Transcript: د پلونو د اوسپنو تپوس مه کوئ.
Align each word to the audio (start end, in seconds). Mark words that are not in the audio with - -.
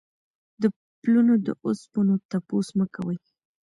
د 0.61 0.63
پلونو 1.01 1.33
د 1.45 1.47
اوسپنو 1.65 2.13
تپوس 2.29 2.67
مه 2.77 2.85
کوئ. 2.95 3.17